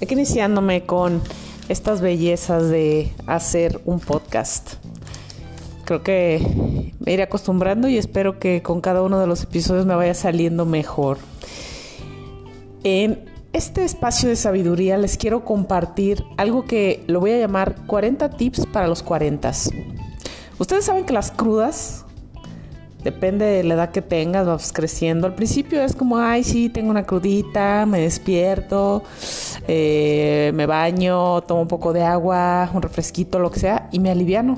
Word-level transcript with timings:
aquí 0.00 0.14
iniciándome 0.14 0.84
con 0.84 1.20
estas 1.68 2.00
bellezas 2.00 2.68
de 2.68 3.12
hacer 3.26 3.80
un 3.84 4.00
podcast. 4.00 4.74
Creo 5.84 6.02
que 6.02 6.92
me 7.00 7.12
iré 7.12 7.22
acostumbrando 7.22 7.88
y 7.88 7.98
espero 7.98 8.38
que 8.38 8.62
con 8.62 8.80
cada 8.80 9.02
uno 9.02 9.18
de 9.20 9.26
los 9.26 9.42
episodios 9.42 9.86
me 9.86 9.94
vaya 9.94 10.14
saliendo 10.14 10.66
mejor. 10.66 11.18
En 12.84 13.24
este 13.52 13.84
espacio 13.84 14.28
de 14.28 14.36
sabiduría 14.36 14.98
les 14.98 15.16
quiero 15.16 15.44
compartir 15.44 16.24
algo 16.36 16.64
que 16.64 17.02
lo 17.06 17.20
voy 17.20 17.32
a 17.32 17.38
llamar 17.38 17.74
40 17.86 18.30
tips 18.30 18.66
para 18.66 18.86
los 18.86 19.02
40. 19.02 19.50
Ustedes 20.58 20.84
saben 20.84 21.04
que 21.04 21.12
las 21.12 21.30
crudas 21.30 22.04
Depende 23.04 23.44
de 23.44 23.62
la 23.62 23.74
edad 23.74 23.90
que 23.90 24.02
tengas, 24.02 24.46
vas 24.46 24.72
creciendo. 24.72 25.26
Al 25.28 25.34
principio 25.34 25.80
es 25.82 25.94
como, 25.94 26.18
ay, 26.18 26.42
sí, 26.42 26.68
tengo 26.68 26.90
una 26.90 27.04
crudita, 27.04 27.86
me 27.86 28.00
despierto, 28.00 29.04
eh, 29.68 30.50
me 30.54 30.66
baño, 30.66 31.42
tomo 31.42 31.62
un 31.62 31.68
poco 31.68 31.92
de 31.92 32.02
agua, 32.02 32.70
un 32.74 32.80
refresquito, 32.80 33.38
lo 33.38 33.50
que 33.50 33.60
sea, 33.60 33.88
y 33.92 34.00
me 34.00 34.10
aliviano. 34.10 34.56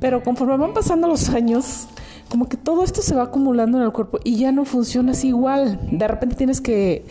Pero 0.00 0.22
conforme 0.22 0.56
van 0.56 0.72
pasando 0.72 1.06
los 1.06 1.28
años, 1.28 1.88
como 2.28 2.48
que 2.48 2.56
todo 2.56 2.84
esto 2.84 3.02
se 3.02 3.14
va 3.14 3.24
acumulando 3.24 3.78
en 3.78 3.84
el 3.84 3.92
cuerpo 3.92 4.18
y 4.24 4.36
ya 4.36 4.50
no 4.50 4.64
funciona 4.64 5.12
así 5.12 5.28
igual. 5.28 5.78
De 5.90 6.08
repente 6.08 6.36
tienes 6.36 6.60
que 6.60 7.04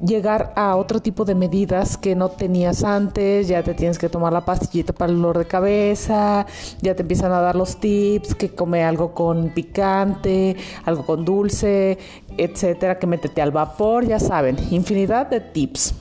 llegar 0.00 0.52
a 0.56 0.76
otro 0.76 1.00
tipo 1.00 1.24
de 1.24 1.34
medidas 1.34 1.96
que 1.96 2.14
no 2.14 2.28
tenías 2.30 2.84
antes, 2.84 3.48
ya 3.48 3.62
te 3.62 3.74
tienes 3.74 3.98
que 3.98 4.08
tomar 4.08 4.32
la 4.32 4.44
pastillita 4.44 4.92
para 4.92 5.10
el 5.10 5.18
dolor 5.18 5.38
de 5.38 5.46
cabeza, 5.46 6.46
ya 6.80 6.94
te 6.94 7.02
empiezan 7.02 7.32
a 7.32 7.40
dar 7.40 7.56
los 7.56 7.76
tips, 7.78 8.34
que 8.34 8.50
come 8.50 8.84
algo 8.84 9.12
con 9.12 9.50
picante, 9.50 10.56
algo 10.84 11.04
con 11.04 11.24
dulce, 11.24 11.98
etcétera, 12.36 12.98
que 12.98 13.06
métete 13.06 13.42
al 13.42 13.50
vapor, 13.50 14.06
ya 14.06 14.18
saben, 14.18 14.56
infinidad 14.70 15.28
de 15.28 15.40
tips. 15.40 15.94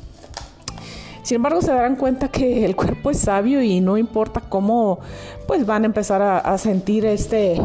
Sin 1.23 1.37
embargo, 1.37 1.61
se 1.61 1.71
darán 1.71 1.95
cuenta 1.95 2.27
que 2.27 2.65
el 2.65 2.75
cuerpo 2.75 3.11
es 3.11 3.19
sabio 3.19 3.61
y 3.61 3.79
no 3.79 3.97
importa 3.97 4.41
cómo, 4.41 4.99
pues 5.47 5.65
van 5.65 5.83
a 5.83 5.85
empezar 5.85 6.21
a, 6.21 6.57
sentir 6.57 7.05
este, 7.05 7.59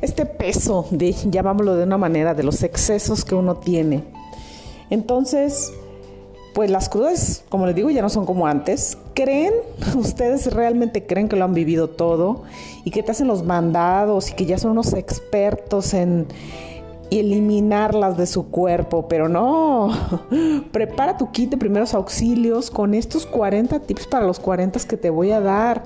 este 0.00 0.26
peso, 0.26 0.86
de, 0.90 1.12
llamámoslo 1.12 1.76
de 1.76 1.84
una 1.84 1.98
manera, 1.98 2.34
de 2.34 2.42
los 2.42 2.62
excesos 2.62 3.24
que 3.24 3.34
uno 3.34 3.56
tiene. 3.56 4.21
Entonces, 4.92 5.72
pues 6.52 6.70
las 6.70 6.90
crudas, 6.90 7.44
como 7.48 7.64
les 7.64 7.74
digo, 7.74 7.88
ya 7.88 8.02
no 8.02 8.10
son 8.10 8.26
como 8.26 8.46
antes. 8.46 8.98
¿Creen? 9.14 9.54
¿Ustedes 9.96 10.52
realmente 10.52 11.06
creen 11.06 11.30
que 11.30 11.36
lo 11.36 11.46
han 11.46 11.54
vivido 11.54 11.88
todo? 11.88 12.42
Y 12.84 12.90
que 12.90 13.02
te 13.02 13.10
hacen 13.10 13.26
los 13.26 13.42
mandados 13.42 14.30
y 14.30 14.34
que 14.34 14.44
ya 14.44 14.58
son 14.58 14.72
unos 14.72 14.92
expertos 14.92 15.94
en 15.94 16.26
eliminarlas 17.18 18.16
de 18.16 18.26
su 18.26 18.48
cuerpo, 18.48 19.08
pero 19.08 19.28
no. 19.28 19.90
Prepara 20.72 21.16
tu 21.16 21.30
kit 21.30 21.50
de 21.50 21.56
primeros 21.56 21.94
auxilios 21.94 22.70
con 22.70 22.94
estos 22.94 23.26
40 23.26 23.80
tips 23.80 24.06
para 24.06 24.26
los 24.26 24.38
40 24.38 24.80
que 24.80 24.96
te 24.96 25.10
voy 25.10 25.30
a 25.30 25.40
dar 25.40 25.82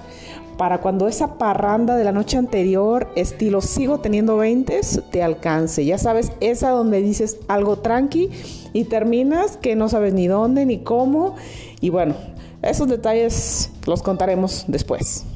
para 0.57 0.81
cuando 0.81 1.07
esa 1.07 1.39
parranda 1.39 1.97
de 1.97 2.05
la 2.05 2.13
noche 2.13 2.39
anterior, 2.39 3.09
estilo 3.15 3.61
sigo 3.61 4.01
teniendo 4.01 4.37
20, 4.37 4.81
te 5.11 5.23
alcance. 5.23 5.85
Ya 5.85 5.99
sabes, 5.99 6.33
esa 6.41 6.71
donde 6.71 7.03
dices 7.03 7.39
algo 7.49 7.77
tranqui 7.79 8.31
y 8.73 8.85
terminas 8.85 9.57
que 9.59 9.77
no 9.77 9.89
sabes 9.89 10.15
ni 10.15 10.27
dónde 10.27 10.65
ni 10.65 10.79
cómo. 10.79 11.35
Y 11.81 11.91
bueno, 11.91 12.15
esos 12.63 12.89
detalles 12.89 13.71
los 13.87 14.03
contaremos 14.03 14.65
después. 14.67 15.27